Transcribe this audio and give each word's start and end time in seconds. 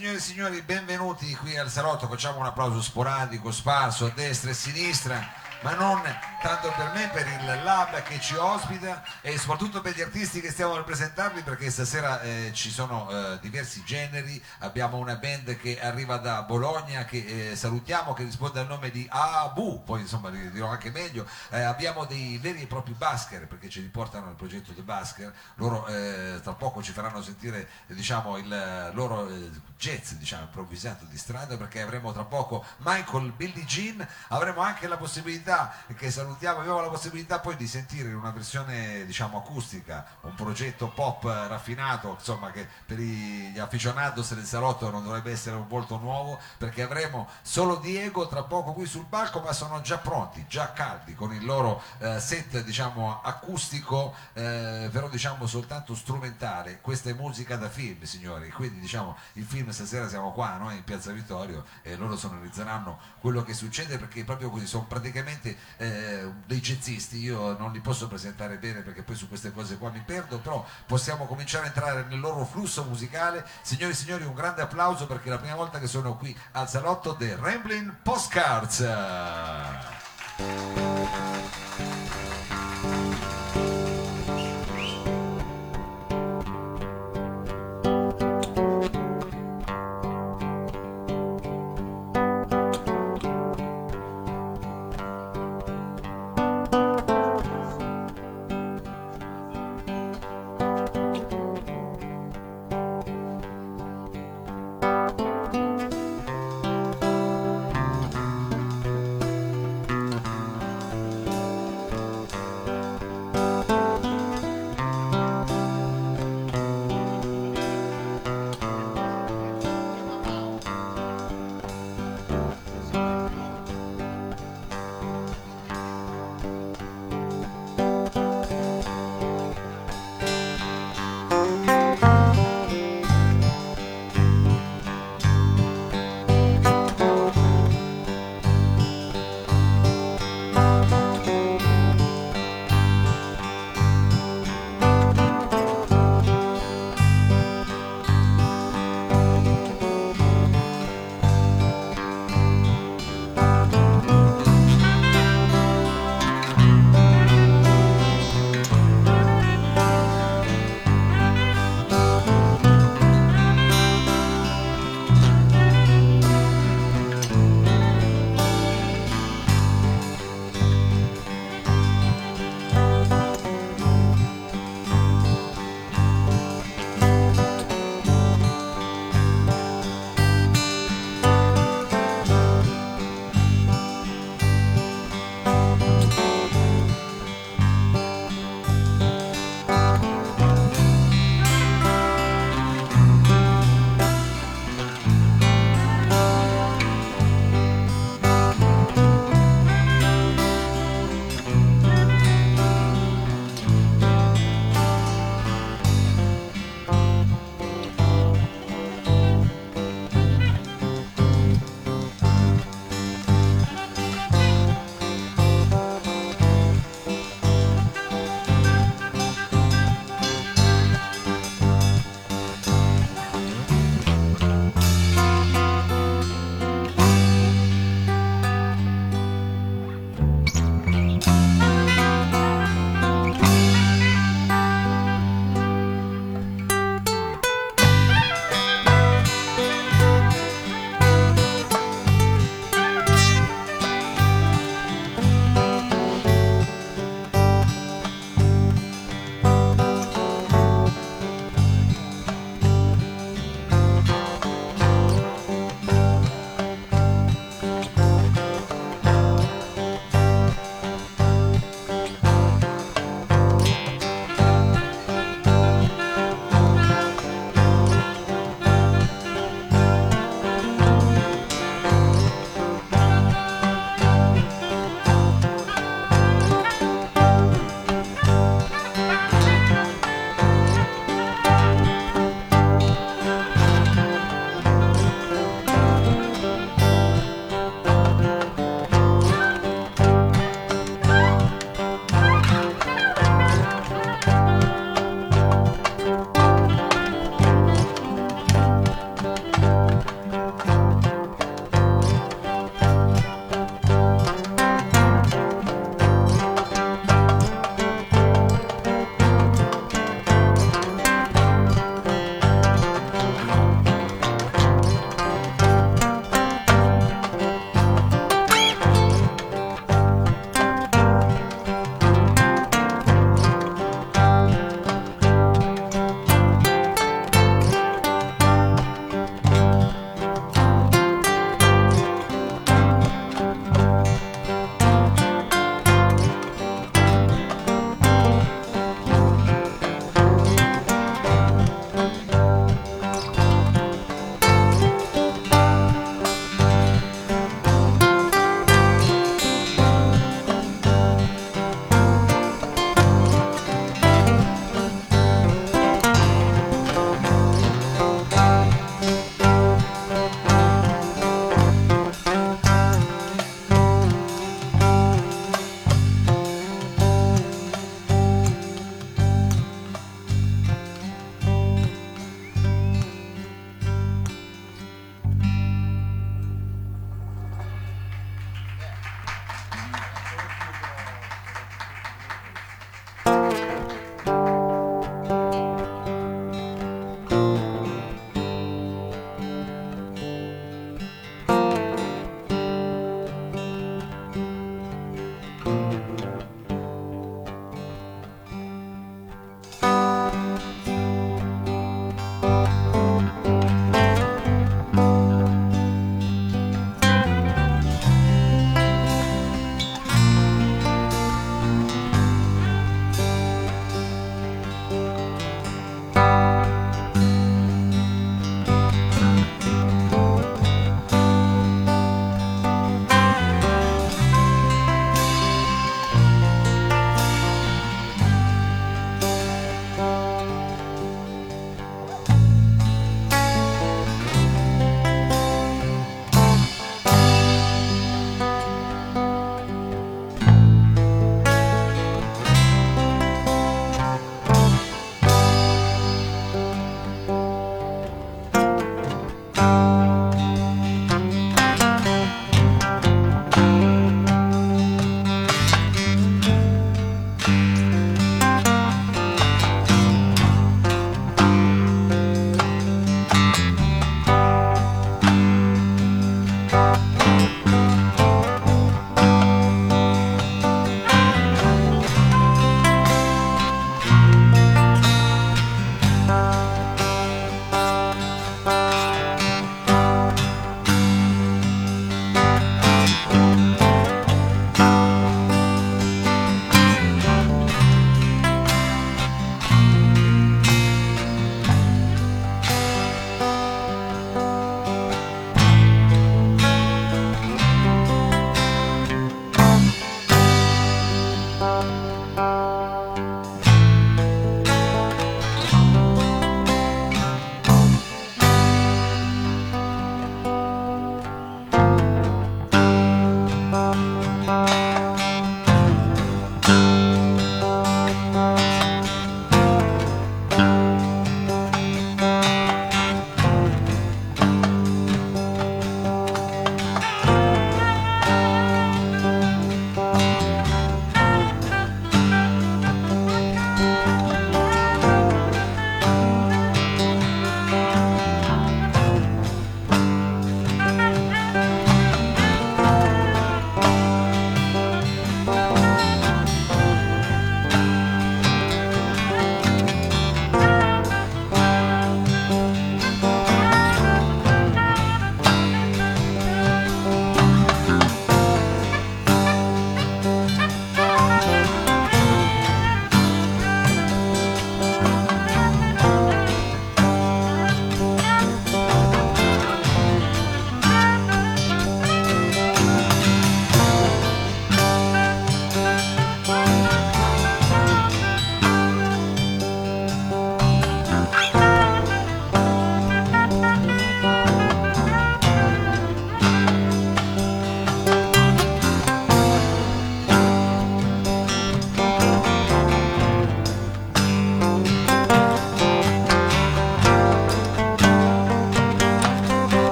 Signore 0.00 0.16
e 0.16 0.20
signori, 0.22 0.62
benvenuti 0.62 1.34
qui 1.34 1.58
al 1.58 1.68
salotto, 1.68 2.08
facciamo 2.08 2.38
un 2.38 2.46
applauso 2.46 2.80
sporadico, 2.80 3.50
sparso 3.50 4.06
a 4.06 4.12
destra 4.14 4.48
e 4.48 4.52
a 4.52 4.56
sinistra, 4.56 5.32
ma 5.62 5.74
non 5.74 6.00
tanto 6.42 6.72
per 6.74 6.92
me, 6.94 7.08
per 7.12 7.26
il 7.26 7.62
lab 7.62 8.02
che 8.02 8.18
ci 8.18 8.34
ospita 8.34 9.02
e 9.20 9.36
soprattutto 9.36 9.80
per 9.82 9.94
gli 9.94 10.00
artisti 10.00 10.40
che 10.40 10.50
stiamo 10.50 10.72
per 10.74 10.84
presentarvi 10.84 11.42
perché 11.42 11.70
stasera 11.70 12.22
eh, 12.22 12.50
ci 12.54 12.70
sono 12.70 13.10
eh, 13.10 13.38
diversi 13.40 13.82
generi, 13.84 14.42
abbiamo 14.60 14.96
una 14.96 15.16
band 15.16 15.56
che 15.58 15.80
arriva 15.80 16.16
da 16.16 16.42
Bologna 16.42 17.04
che 17.04 17.50
eh, 17.50 17.56
salutiamo, 17.56 18.14
che 18.14 18.24
risponde 18.24 18.60
al 18.60 18.66
nome 18.66 18.90
di 18.90 19.06
Abu, 19.10 19.82
poi 19.84 20.00
insomma 20.00 20.30
dirò 20.30 20.68
anche 20.68 20.90
meglio, 20.90 21.26
Eh, 21.50 21.60
abbiamo 21.60 22.06
dei 22.06 22.38
veri 22.38 22.62
e 22.62 22.66
propri 22.66 22.92
basker 22.92 23.46
perché 23.46 23.68
ci 23.68 23.80
riportano 23.80 24.28
al 24.28 24.36
progetto 24.36 24.72
The 24.72 24.82
Basker, 24.82 25.34
loro 25.56 25.86
eh, 25.88 26.40
tra 26.42 26.52
poco 26.54 26.82
ci 26.82 26.92
faranno 26.92 27.22
sentire 27.22 27.68
diciamo, 27.86 28.38
il 28.38 28.90
loro 28.94 29.28
eh, 29.28 29.50
jazz 29.76 30.12
diciamo, 30.12 30.44
improvvisato 30.44 31.04
di 31.04 31.18
strada 31.18 31.56
perché 31.56 31.82
avremo 31.82 32.12
tra 32.12 32.24
poco 32.24 32.64
Michael 32.78 33.32
Billie 33.32 33.64
Jean, 33.64 34.06
avremo 34.28 34.60
anche 34.62 34.86
la 34.86 34.96
possibilità 34.96 35.48
che 35.96 36.10
salutiamo, 36.10 36.60
abbiamo 36.60 36.80
la 36.80 36.88
possibilità 36.88 37.40
poi 37.40 37.56
di 37.56 37.66
sentire 37.66 38.08
in 38.08 38.16
una 38.16 38.30
versione 38.30 39.04
diciamo 39.04 39.38
acustica, 39.38 40.06
un 40.22 40.34
progetto 40.34 40.88
pop 40.88 41.24
raffinato, 41.24 42.16
insomma 42.18 42.50
che 42.50 42.66
per 42.86 42.98
gli 42.98 43.58
aficionados 43.58 44.34
del 44.34 44.44
salotto 44.44 44.90
non 44.90 45.02
dovrebbe 45.02 45.32
essere 45.32 45.56
un 45.56 45.66
volto 45.66 45.98
nuovo 45.98 46.38
perché 46.58 46.82
avremo 46.82 47.28
solo 47.42 47.76
Diego 47.76 48.28
tra 48.28 48.44
poco 48.44 48.72
qui 48.72 48.86
sul 48.86 49.06
palco 49.06 49.40
ma 49.40 49.52
sono 49.52 49.80
già 49.80 49.98
pronti, 49.98 50.44
già 50.48 50.72
caldi 50.72 51.14
con 51.14 51.32
il 51.32 51.44
loro 51.44 51.82
eh, 51.98 52.20
set 52.20 52.62
diciamo 52.62 53.20
acustico 53.22 54.14
eh, 54.34 54.88
però 54.92 55.08
diciamo 55.08 55.46
soltanto 55.46 55.94
strumentale, 55.94 56.80
questa 56.80 57.10
è 57.10 57.12
musica 57.12 57.56
da 57.56 57.68
film 57.68 58.02
signori, 58.02 58.50
quindi 58.50 58.78
diciamo 58.78 59.16
il 59.34 59.44
film 59.44 59.70
stasera 59.70 60.08
siamo 60.08 60.32
qua 60.32 60.56
noi 60.56 60.76
in 60.76 60.84
Piazza 60.84 61.10
Vittorio 61.12 61.64
e 61.82 61.96
loro 61.96 62.16
sonorizzeranno 62.16 62.98
quello 63.20 63.42
che 63.42 63.54
succede 63.54 63.98
perché 63.98 64.24
proprio 64.24 64.50
così 64.50 64.66
sono 64.66 64.84
praticamente 64.84 65.39
eh, 65.76 66.30
dei 66.46 66.60
jazzisti, 66.60 67.18
io 67.18 67.56
non 67.58 67.72
li 67.72 67.80
posso 67.80 68.08
presentare 68.08 68.56
bene 68.56 68.80
perché 68.80 69.02
poi 69.02 69.16
su 69.16 69.28
queste 69.28 69.52
cose 69.52 69.78
qua 69.78 69.90
mi 69.90 70.02
perdo, 70.04 70.38
però 70.38 70.64
possiamo 70.86 71.26
cominciare 71.26 71.64
a 71.64 71.68
entrare 71.68 72.04
nel 72.08 72.20
loro 72.20 72.44
flusso 72.44 72.84
musicale. 72.84 73.46
Signori 73.62 73.92
e 73.92 73.96
signori, 73.96 74.24
un 74.24 74.34
grande 74.34 74.62
applauso 74.62 75.06
perché 75.06 75.28
è 75.28 75.30
la 75.30 75.38
prima 75.38 75.54
volta 75.54 75.78
che 75.78 75.86
sono 75.86 76.16
qui 76.16 76.36
al 76.52 76.68
salotto 76.68 77.12
dei 77.12 77.34
Ramblin' 77.34 77.98
Postcards. 78.02 78.84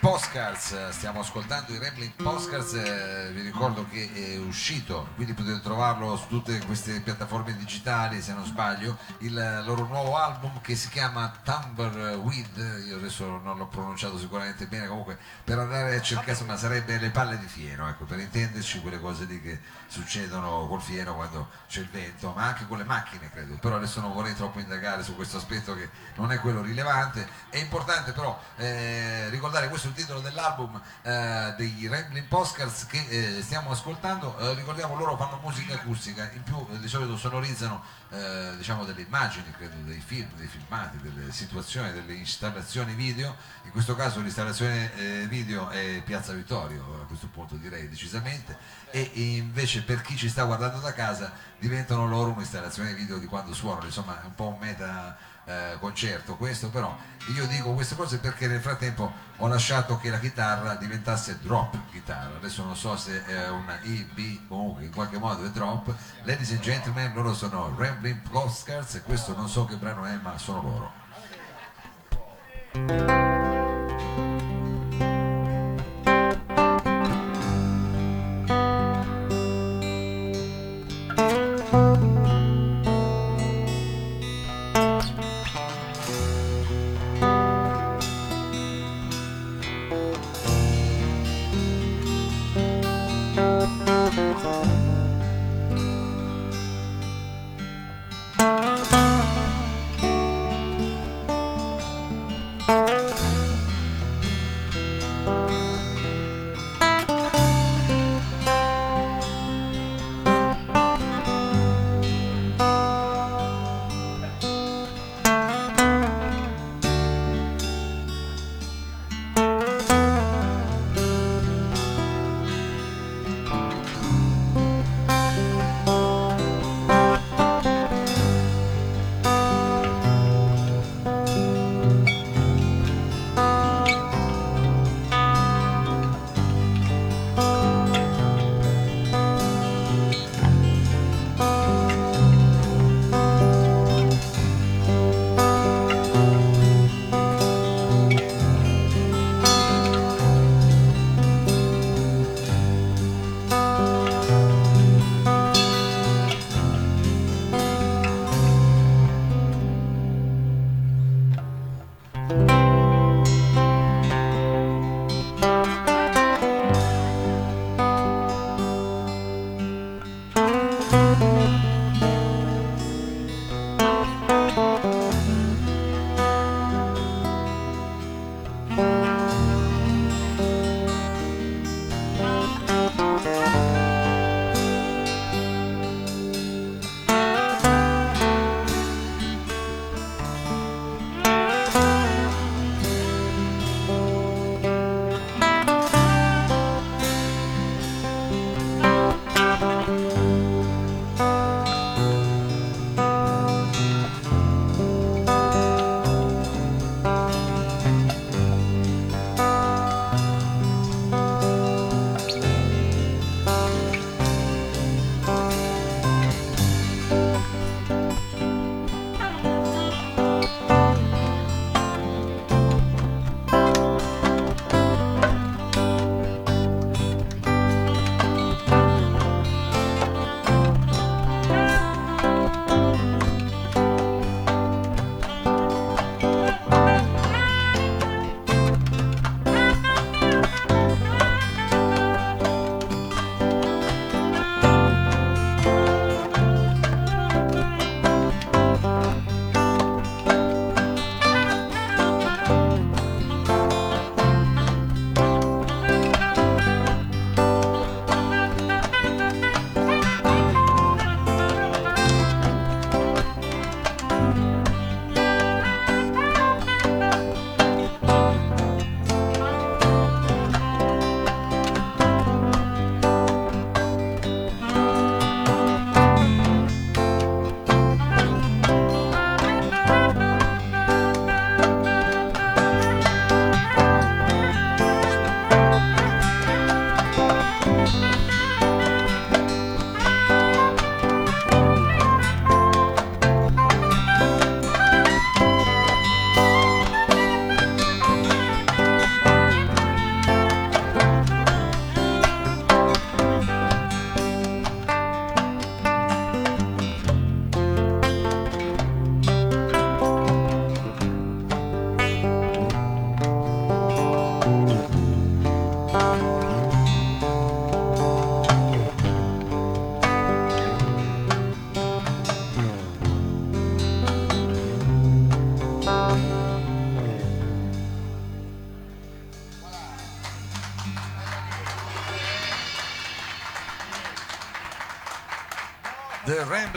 Postcards, 0.00 0.90
stiamo 0.90 1.20
ascoltando 1.20 1.72
i 1.72 1.78
Rambling 1.78 2.12
Postcards, 2.12 2.72
eh, 2.74 3.30
vi 3.32 3.40
ricordo 3.40 3.84
che 3.90 4.10
è 4.12 4.36
uscito, 4.38 5.08
quindi 5.16 5.32
potete 5.32 5.60
trovarlo 5.60 6.16
su 6.16 6.28
tutte 6.28 6.56
queste 6.66 7.00
piattaforme 7.00 7.56
digitali 7.56 8.22
se 8.22 8.32
non 8.32 8.44
sbaglio, 8.44 8.96
il 9.18 9.34
loro 9.64 9.86
nuovo 9.86 10.16
album 10.16 10.60
che 10.60 10.76
si 10.76 10.88
chiama 10.88 11.32
Tumbleweed, 11.42 12.84
io 12.86 12.96
adesso 12.96 13.40
non 13.42 13.58
l'ho 13.58 13.66
pronunciato 13.66 14.18
sicuramente 14.18 14.66
bene, 14.66 14.86
comunque 14.86 15.18
per 15.42 15.58
andare 15.58 15.96
a 15.96 16.00
cercare, 16.00 16.30
insomma 16.30 16.56
sarebbe 16.56 16.98
le 16.98 17.10
palle 17.10 17.36
di 17.36 17.46
fieno, 17.46 17.88
ecco, 17.88 18.04
per 18.04 18.20
intenderci 18.20 18.80
quelle 18.80 19.00
cose 19.00 19.24
lì 19.24 19.42
che 19.42 19.60
succedono 19.88 20.68
col 20.68 20.80
fieno 20.80 21.16
quando 21.16 21.48
c'è 21.66 21.80
il 21.80 21.88
vento, 21.90 22.32
ma 22.36 22.44
anche 22.44 22.66
con 22.68 22.78
le 22.78 22.84
macchine 22.84 23.30
credo, 23.30 23.56
però 23.56 23.76
adesso 23.76 24.00
non 24.00 24.12
vorrei 24.12 24.36
troppo 24.36 24.60
indagare 24.60 25.02
su 25.02 25.16
questo 25.16 25.38
aspetto 25.38 25.74
che 25.74 25.90
non 26.14 26.30
è 26.30 26.38
quello 26.38 26.62
rilevante, 26.62 27.28
è 27.50 27.58
importante 27.58 28.12
però... 28.12 28.40
Eh, 28.56 29.28
ricordare 29.30 29.68
questo 29.68 29.87
il 29.88 29.94
titolo 29.94 30.20
dell'album 30.20 30.80
eh, 31.02 31.54
dei 31.56 31.88
Rambling 31.88 32.26
Postcards 32.26 32.86
che 32.86 33.04
eh, 33.08 33.42
stiamo 33.42 33.70
ascoltando. 33.70 34.38
Eh, 34.38 34.54
ricordiamo 34.54 34.96
loro 34.96 35.16
fanno 35.16 35.40
musica 35.42 35.74
acustica. 35.74 36.30
In 36.34 36.42
più 36.42 36.64
eh, 36.70 36.78
di 36.78 36.88
solito 36.88 37.16
sonorizzano 37.16 37.82
eh, 38.10 38.54
diciamo 38.56 38.84
delle 38.84 39.02
immagini 39.02 39.50
credo 39.52 39.76
dei 39.84 40.00
film 40.04 40.28
dei 40.36 40.46
filmati 40.46 40.98
delle 40.98 41.32
situazioni 41.32 41.92
delle 41.92 42.14
installazioni 42.14 42.94
video. 42.94 43.36
In 43.64 43.70
questo 43.70 43.94
caso 43.94 44.20
l'installazione 44.20 44.94
eh, 44.94 45.26
video 45.26 45.68
è 45.70 46.02
Piazza 46.04 46.32
Vittorio 46.32 47.00
a 47.02 47.06
questo 47.06 47.28
punto 47.28 47.56
direi 47.56 47.88
decisamente. 47.88 48.56
E 48.90 49.10
invece 49.14 49.82
per 49.82 50.00
chi 50.02 50.16
ci 50.16 50.28
sta 50.28 50.44
guardando 50.44 50.78
da 50.78 50.92
casa 50.92 51.32
diventano 51.58 52.06
loro 52.06 52.30
un'installazione 52.30 52.94
video 52.94 53.18
di 53.18 53.26
quando 53.26 53.52
suonano. 53.54 53.86
Insomma 53.86 54.22
è 54.22 54.24
un 54.24 54.34
po' 54.34 54.48
un 54.48 54.58
meta 54.58 55.16
eh, 55.48 55.78
concerto 55.80 56.36
questo 56.36 56.68
però 56.68 56.94
io 57.34 57.46
dico 57.46 57.72
queste 57.72 57.96
cose 57.96 58.18
perché 58.18 58.46
nel 58.46 58.60
frattempo 58.60 59.10
ho 59.38 59.46
lasciato 59.46 59.98
che 59.98 60.10
la 60.10 60.18
chitarra 60.18 60.74
diventasse 60.74 61.38
drop 61.40 61.76
chitarra. 61.90 62.36
Adesso 62.36 62.64
non 62.64 62.76
so 62.76 62.96
se 62.96 63.24
è 63.24 63.48
una 63.48 63.80
E, 63.80 64.06
B 64.12 64.46
comunque 64.46 64.84
in 64.84 64.92
qualche 64.92 65.18
modo 65.18 65.44
è 65.44 65.50
drop. 65.50 65.94
Ladies 66.22 66.50
and 66.50 66.60
gentlemen 66.60 67.12
loro 67.14 67.34
sono 67.34 67.74
Rambling 67.76 68.20
Postcards 68.28 68.94
e 68.96 69.02
questo 69.02 69.34
non 69.36 69.48
so 69.48 69.64
che 69.64 69.76
brano 69.76 70.04
è 70.04 70.16
ma 70.22 70.36
sono 70.38 70.62
loro 70.62 71.06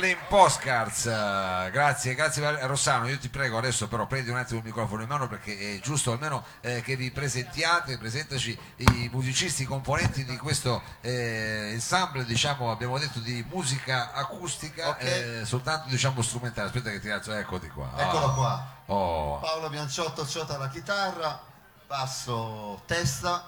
Rambling 0.01 0.17
Postcards, 0.29 1.05
Eh, 1.05 1.69
grazie, 1.71 2.15
grazie 2.15 2.65
Rossano, 2.65 3.07
io 3.07 3.19
ti 3.19 3.29
prego 3.29 3.59
adesso 3.59 3.87
però 3.87 4.07
prendi 4.07 4.31
un 4.31 4.37
attimo 4.37 4.57
il 4.59 4.65
microfono 4.65 5.03
in 5.03 5.07
mano 5.07 5.27
perché 5.27 5.75
è 5.75 5.79
giusto 5.79 6.11
almeno 6.11 6.43
eh, 6.61 6.81
che 6.81 6.95
vi 6.95 7.11
presentiate, 7.11 7.99
presentaci 7.99 8.57
i 8.77 9.09
musicisti, 9.11 9.61
i 9.61 9.65
componenti 9.65 10.25
di 10.25 10.37
questo 10.37 10.81
eh, 11.01 11.69
ensemble, 11.73 12.25
diciamo 12.25 12.71
abbiamo 12.71 12.97
detto 12.97 13.19
di 13.19 13.45
musica 13.47 14.11
acustica, 14.13 14.89
Ok. 14.89 15.03
eh, 15.03 15.41
soltanto 15.45 15.87
diciamo 15.89 16.23
strumentale, 16.23 16.67
aspetta 16.69 16.89
che 16.89 16.99
ti 16.99 17.09
alzo, 17.11 17.31
eccoti 17.33 17.69
qua. 17.69 17.91
Eccolo 17.95 18.25
Ah. 18.25 18.33
qua. 18.33 18.67
Oh. 18.87 19.39
Paolo 19.39 19.69
Bianciotto 19.69 20.25
Ciota 20.25 20.55
alla 20.55 20.69
chitarra, 20.69 21.39
basso 21.85 22.81
testa, 22.87 23.47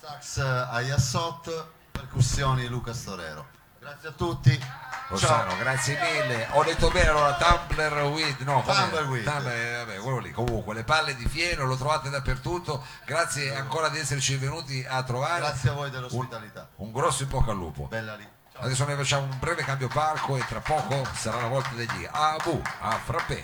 sax 0.00 0.38
Ayassot, 0.38 1.66
percussioni 1.92 2.66
Luca 2.66 2.94
Storero. 2.94 3.52
Grazie 3.86 4.08
a 4.08 4.12
tutti. 4.12 4.64
Rossano, 5.10 5.50
Ciao. 5.50 5.58
grazie 5.58 5.96
mille. 6.00 6.48
Ho 6.50 6.64
detto 6.64 6.90
bene 6.90 7.10
allora 7.10 7.34
Tumbler 7.34 8.02
with 8.06 8.40
no? 8.40 8.64
Tumbleweed. 8.66 9.22
Tumbler, 9.22 9.54
eh, 9.54 9.76
vabbè, 9.84 9.98
quello 9.98 10.18
lì. 10.18 10.32
Comunque, 10.32 10.74
le 10.74 10.82
palle 10.82 11.14
di 11.14 11.28
fieno 11.28 11.64
lo 11.64 11.76
trovate 11.76 12.10
dappertutto. 12.10 12.84
Grazie 13.04 13.54
ancora 13.54 13.88
di 13.88 14.00
esserci 14.00 14.34
venuti 14.38 14.84
a 14.88 15.04
trovare. 15.04 15.38
Grazie 15.38 15.70
a 15.70 15.72
voi 15.74 15.90
dell'ospitalità. 15.90 16.68
Un 16.76 16.90
grosso 16.90 17.22
in 17.22 17.28
bocca 17.28 17.52
al 17.52 17.58
lupo. 17.58 17.84
Bella 17.84 18.16
lì. 18.16 18.28
Ciao. 18.52 18.62
Adesso 18.62 18.84
noi 18.86 18.96
facciamo 18.96 19.22
un 19.22 19.38
breve 19.38 19.62
cambio 19.62 19.86
parco 19.86 20.36
e 20.36 20.44
tra 20.48 20.58
poco 20.58 21.06
sarà 21.14 21.40
la 21.40 21.46
volta 21.46 21.70
degli 21.76 22.08
Abu 22.10 22.60
a 22.80 22.98
Frappè. 22.98 23.42